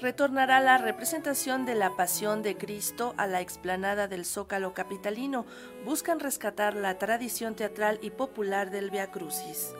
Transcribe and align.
retornará 0.00 0.60
la 0.60 0.78
representación 0.78 1.64
de 1.66 1.74
la 1.74 1.96
Pasión 1.96 2.42
de 2.42 2.56
Cristo 2.56 3.14
a 3.16 3.26
la 3.26 3.40
explanada 3.40 4.08
del 4.08 4.24
Zócalo 4.24 4.74
capitalino. 4.74 5.44
Buscan 5.84 6.20
rescatar 6.20 6.74
la 6.74 6.98
tradición 6.98 7.54
teatral 7.54 7.98
y 8.02 8.10
popular 8.10 8.70
del 8.70 8.90
Via 8.90 9.10
Crucis. 9.10 9.74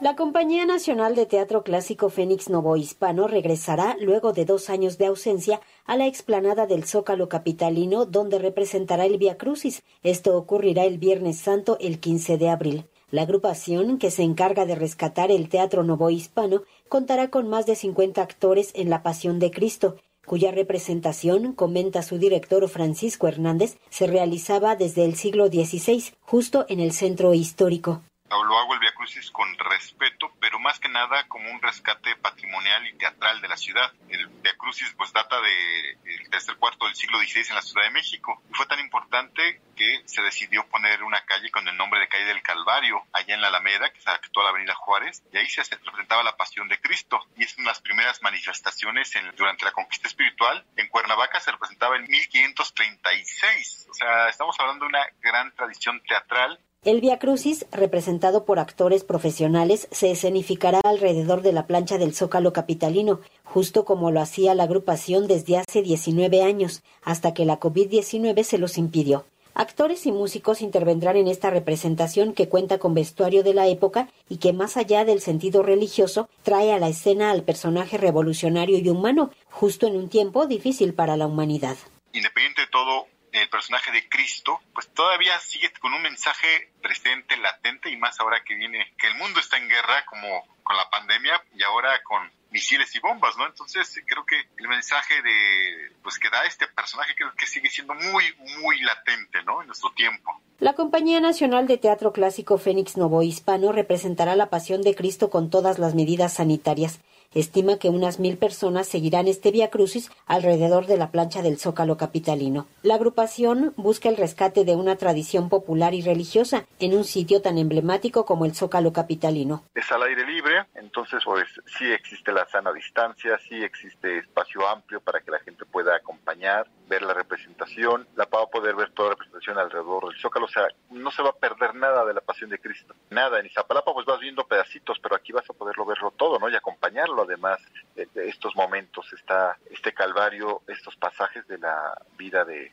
La 0.00 0.16
Compañía 0.16 0.66
Nacional 0.66 1.14
de 1.14 1.26
Teatro 1.26 1.62
Clásico 1.62 2.10
Fénix 2.10 2.50
Novo 2.50 2.76
Hispano 2.76 3.28
regresará 3.28 3.96
luego 4.00 4.32
de 4.32 4.44
dos 4.44 4.68
años 4.68 4.98
de 4.98 5.06
ausencia 5.06 5.60
a 5.84 5.96
la 5.96 6.08
explanada 6.08 6.66
del 6.66 6.84
Zócalo 6.84 7.28
Capitalino, 7.28 8.04
donde 8.04 8.40
representará 8.40 9.06
el 9.06 9.16
Via 9.16 9.38
Crucis. 9.38 9.84
Esto 10.02 10.36
ocurrirá 10.36 10.84
el 10.86 10.98
Viernes 10.98 11.38
Santo, 11.38 11.76
el 11.80 12.00
15 12.00 12.36
de 12.36 12.48
abril. 12.48 12.91
La 13.12 13.22
agrupación, 13.22 13.98
que 13.98 14.10
se 14.10 14.22
encarga 14.22 14.64
de 14.64 14.74
rescatar 14.74 15.30
el 15.30 15.50
teatro 15.50 15.84
novohispano, 15.84 16.62
contará 16.88 17.28
con 17.28 17.46
más 17.46 17.66
de 17.66 17.76
50 17.76 18.22
actores 18.22 18.72
en 18.74 18.88
La 18.88 19.02
Pasión 19.02 19.38
de 19.38 19.50
Cristo, 19.50 19.96
cuya 20.24 20.50
representación, 20.50 21.52
comenta 21.52 22.00
su 22.00 22.16
director 22.16 22.66
Francisco 22.70 23.28
Hernández, 23.28 23.76
se 23.90 24.06
realizaba 24.06 24.76
desde 24.76 25.04
el 25.04 25.14
siglo 25.16 25.48
XVI, 25.48 26.04
justo 26.22 26.64
en 26.70 26.80
el 26.80 26.92
centro 26.92 27.34
histórico 27.34 28.00
lo 28.40 28.58
hago 28.58 28.74
el 28.74 28.80
Via 28.80 28.94
Crucis 28.94 29.30
con 29.30 29.58
respeto, 29.58 30.32
pero 30.40 30.58
más 30.58 30.78
que 30.80 30.88
nada 30.88 31.28
como 31.28 31.50
un 31.50 31.60
rescate 31.60 32.16
patrimonial 32.16 32.86
y 32.86 32.94
teatral 32.94 33.40
de 33.40 33.48
la 33.48 33.56
ciudad. 33.56 33.92
El 34.08 34.26
Via 34.26 34.56
Crucis 34.56 34.94
pues 34.96 35.12
data 35.12 35.40
de, 35.40 35.98
desde 36.30 36.52
el 36.52 36.58
cuarto 36.58 36.86
del 36.86 36.94
siglo 36.94 37.18
XVI 37.18 37.48
en 37.50 37.54
la 37.56 37.62
Ciudad 37.62 37.84
de 37.84 37.90
México 37.90 38.42
y 38.50 38.54
fue 38.54 38.66
tan 38.66 38.80
importante 38.80 39.60
que 39.76 40.02
se 40.06 40.22
decidió 40.22 40.66
poner 40.68 41.02
una 41.02 41.24
calle 41.24 41.50
con 41.50 41.66
el 41.68 41.76
nombre 41.76 42.00
de 42.00 42.08
calle 42.08 42.24
del 42.24 42.42
Calvario 42.42 43.02
allá 43.12 43.34
en 43.34 43.40
la 43.40 43.48
Alameda, 43.48 43.90
que 43.90 43.98
es 43.98 44.06
la 44.06 44.14
actual 44.14 44.46
Avenida 44.46 44.74
Juárez, 44.74 45.22
y 45.32 45.36
ahí 45.36 45.48
se 45.48 45.62
representaba 45.62 46.22
la 46.22 46.36
Pasión 46.36 46.68
de 46.68 46.80
Cristo 46.80 47.20
y 47.36 47.44
es 47.44 47.56
una 47.56 47.64
de 47.64 47.70
las 47.70 47.82
primeras 47.82 48.22
manifestaciones 48.22 49.12
durante 49.36 49.64
la 49.64 49.72
conquista 49.72 50.08
espiritual. 50.08 50.64
En 50.76 50.88
Cuernavaca 50.88 51.40
se 51.40 51.52
representaba 51.52 51.96
en 51.96 52.04
1536, 52.08 53.88
o 53.90 53.94
sea, 53.94 54.28
estamos 54.28 54.58
hablando 54.58 54.84
de 54.84 54.88
una 54.88 55.06
gran 55.20 55.54
tradición 55.54 56.02
teatral 56.02 56.58
el 56.84 57.00
Via 57.00 57.20
Crucis, 57.20 57.64
representado 57.70 58.44
por 58.44 58.58
actores 58.58 59.04
profesionales, 59.04 59.86
se 59.92 60.10
escenificará 60.10 60.80
alrededor 60.82 61.40
de 61.42 61.52
la 61.52 61.68
plancha 61.68 61.96
del 61.96 62.12
Zócalo 62.12 62.52
capitalino, 62.52 63.20
justo 63.44 63.84
como 63.84 64.10
lo 64.10 64.20
hacía 64.20 64.56
la 64.56 64.64
agrupación 64.64 65.28
desde 65.28 65.58
hace 65.58 65.82
19 65.82 66.42
años, 66.42 66.82
hasta 67.04 67.34
que 67.34 67.44
la 67.44 67.60
COVID-19 67.60 68.42
se 68.42 68.58
los 68.58 68.78
impidió. 68.78 69.24
Actores 69.54 70.06
y 70.06 70.12
músicos 70.12 70.60
intervendrán 70.60 71.16
en 71.16 71.28
esta 71.28 71.50
representación 71.50 72.32
que 72.32 72.48
cuenta 72.48 72.78
con 72.78 72.94
vestuario 72.94 73.44
de 73.44 73.54
la 73.54 73.68
época 73.68 74.08
y 74.28 74.38
que 74.38 74.52
más 74.52 74.76
allá 74.76 75.04
del 75.04 75.20
sentido 75.20 75.62
religioso 75.62 76.28
trae 76.42 76.72
a 76.72 76.80
la 76.80 76.88
escena 76.88 77.30
al 77.30 77.44
personaje 77.44 77.96
revolucionario 77.96 78.78
y 78.78 78.88
humano, 78.88 79.30
justo 79.50 79.86
en 79.86 79.94
un 79.94 80.08
tiempo 80.08 80.46
difícil 80.46 80.94
para 80.94 81.16
la 81.16 81.28
humanidad. 81.28 81.76
Independiente 82.12 82.62
de 82.62 82.68
todo, 82.68 83.06
el 83.32 83.48
personaje 83.48 83.90
de 83.90 84.08
Cristo, 84.08 84.60
pues 84.74 84.88
todavía 84.92 85.38
sigue 85.40 85.72
con 85.80 85.92
un 85.94 86.02
mensaje 86.02 86.70
presente, 86.82 87.36
latente, 87.36 87.90
y 87.90 87.96
más 87.96 88.20
ahora 88.20 88.44
que 88.44 88.54
viene, 88.54 88.92
que 88.98 89.08
el 89.08 89.14
mundo 89.16 89.40
está 89.40 89.56
en 89.56 89.68
guerra, 89.68 90.04
como 90.06 90.46
con 90.62 90.76
la 90.76 90.88
pandemia, 90.90 91.42
y 91.54 91.62
ahora 91.62 92.02
con 92.02 92.30
misiles 92.50 92.94
y 92.94 93.00
bombas, 93.00 93.36
¿no? 93.38 93.46
Entonces 93.46 94.00
creo 94.06 94.24
que 94.26 94.36
el 94.58 94.68
mensaje 94.68 95.22
de, 95.22 95.92
pues 96.02 96.18
que 96.18 96.28
da 96.28 96.44
este 96.44 96.66
personaje 96.68 97.14
creo 97.16 97.32
que 97.34 97.46
sigue 97.46 97.70
siendo 97.70 97.94
muy, 97.94 98.24
muy 98.60 98.80
latente, 98.80 99.42
¿no? 99.44 99.62
En 99.62 99.68
nuestro 99.68 99.90
tiempo. 99.92 100.40
La 100.58 100.74
Compañía 100.74 101.18
Nacional 101.18 101.66
de 101.66 101.78
Teatro 101.78 102.12
Clásico 102.12 102.58
Fénix 102.58 102.96
Novo 102.96 103.22
Hispano 103.22 103.72
representará 103.72 104.36
la 104.36 104.50
Pasión 104.50 104.82
de 104.82 104.94
Cristo 104.94 105.30
con 105.30 105.50
todas 105.50 105.78
las 105.78 105.94
medidas 105.94 106.34
sanitarias 106.34 107.00
estima 107.34 107.78
que 107.78 107.88
unas 107.88 108.18
mil 108.18 108.36
personas 108.36 108.88
seguirán 108.88 109.28
este 109.28 109.50
Via 109.50 109.70
Crucis 109.70 110.10
alrededor 110.26 110.86
de 110.86 110.96
la 110.96 111.10
plancha 111.10 111.42
del 111.42 111.58
Zócalo 111.58 111.96
capitalino. 111.96 112.66
La 112.82 112.94
agrupación 112.94 113.72
busca 113.76 114.08
el 114.08 114.16
rescate 114.16 114.64
de 114.64 114.74
una 114.74 114.96
tradición 114.96 115.48
popular 115.48 115.94
y 115.94 116.02
religiosa 116.02 116.66
en 116.78 116.94
un 116.94 117.04
sitio 117.04 117.42
tan 117.42 117.58
emblemático 117.58 118.24
como 118.24 118.44
el 118.44 118.54
Zócalo 118.54 118.92
capitalino. 118.92 119.64
Es 119.74 119.90
al 119.92 120.02
aire 120.02 120.26
libre, 120.26 120.66
entonces 120.74 121.22
pues 121.24 121.46
sí 121.78 121.90
existe 121.90 122.32
la 122.32 122.46
sana 122.48 122.72
distancia, 122.72 123.38
sí 123.48 123.62
existe 123.62 124.18
espacio 124.18 124.68
amplio 124.68 125.00
para 125.00 125.20
que 125.20 125.30
la 125.30 125.38
gente 125.40 125.64
pueda 125.64 125.96
acompañar, 125.96 126.66
ver 126.92 127.02
la 127.02 127.14
representación, 127.14 128.06
la 128.16 128.26
va 128.26 128.42
a 128.42 128.46
poder 128.46 128.74
ver 128.76 128.90
toda 128.90 129.08
la 129.08 129.14
representación 129.14 129.58
alrededor 129.58 130.08
del 130.08 130.20
Zócalo, 130.20 130.44
o 130.44 130.48
sea, 130.48 130.68
no 130.90 131.10
se 131.10 131.22
va 131.22 131.30
a 131.30 131.32
perder 131.32 131.74
nada 131.74 132.04
de 132.04 132.12
la 132.12 132.20
Pasión 132.20 132.50
de 132.50 132.58
Cristo. 132.58 132.94
Nada, 133.08 133.40
en 133.40 133.46
Izapalapa 133.46 133.94
pues 133.94 134.04
vas 134.04 134.20
viendo 134.20 134.46
pedacitos, 134.46 134.98
pero 135.02 135.16
aquí 135.16 135.32
vas 135.32 135.48
a 135.48 135.54
poderlo 135.54 135.86
verlo 135.86 136.10
todo, 136.10 136.38
¿no? 136.38 136.50
Y 136.50 136.54
acompañarlo 136.54 137.22
además 137.22 137.60
de, 137.96 138.06
estos 138.28 138.54
momentos, 138.54 139.10
está 139.14 139.56
este 139.70 139.94
calvario, 139.94 140.60
estos 140.68 140.94
pasajes 140.96 141.48
de 141.48 141.56
la 141.58 141.96
vida 142.18 142.44
de, 142.44 142.70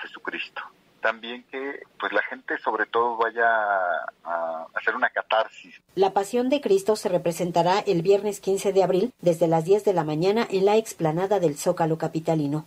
Jesucristo 0.00 0.62
también 1.00 1.44
que 1.50 1.80
pues 1.98 2.12
la 2.12 2.22
gente 2.22 2.58
sobre 2.58 2.84
todo 2.84 3.16
vaya 3.16 3.46
a 4.24 4.66
hacer 4.74 4.94
una 4.94 5.08
catarsis. 5.08 5.80
La 5.94 6.12
Pasión 6.12 6.50
de 6.50 6.60
Cristo 6.60 6.96
se 6.96 7.08
representará 7.08 7.78
el 7.78 8.02
viernes 8.02 8.40
15 8.40 8.72
de 8.72 8.82
abril 8.82 9.12
desde 9.20 9.46
las 9.46 9.64
10 9.64 9.84
de 9.84 9.94
la 9.94 10.04
mañana 10.04 10.46
en 10.50 10.66
la 10.66 10.76
explanada 10.76 11.40
del 11.40 11.56
Zócalo 11.56 11.96
capitalino. 11.98 12.66